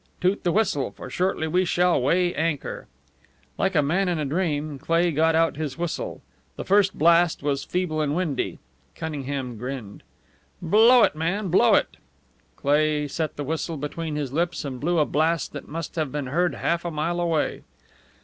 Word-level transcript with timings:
Toot 0.19 0.43
the 0.43 0.51
whistle, 0.51 0.89
for 0.89 1.11
shortly 1.11 1.47
we 1.47 1.63
shall 1.63 2.01
weigh 2.01 2.33
anchor." 2.33 2.87
Like 3.55 3.75
a 3.75 3.83
man 3.83 4.09
in 4.09 4.17
a 4.17 4.25
dream, 4.25 4.79
Cleigh 4.79 5.11
got 5.11 5.35
out 5.35 5.57
his 5.57 5.77
whistle. 5.77 6.23
The 6.55 6.65
first 6.65 6.97
blast 6.97 7.43
was 7.43 7.63
feeble 7.63 8.01
and 8.01 8.15
windy. 8.15 8.57
Cunningham 8.95 9.59
grinned. 9.59 10.01
"Blow 10.59 11.03
it, 11.03 11.15
man, 11.15 11.49
blow 11.49 11.75
it!" 11.75 11.97
Cleigh 12.55 13.07
set 13.07 13.35
the 13.35 13.43
whistle 13.43 13.77
between 13.77 14.15
his 14.15 14.33
lips 14.33 14.65
and 14.65 14.79
blew 14.79 14.97
a 14.97 15.05
blast 15.05 15.53
that 15.53 15.67
must 15.67 15.95
have 15.97 16.11
been 16.11 16.25
heard 16.25 16.55
half 16.55 16.83
a 16.83 16.89
mile 16.89 17.19
away. 17.21 17.61